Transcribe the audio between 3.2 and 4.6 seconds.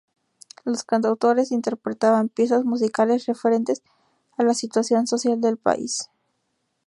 referentes a la